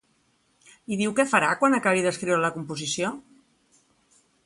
[0.95, 3.15] I diu que farà quan acabi d'escriure la composició?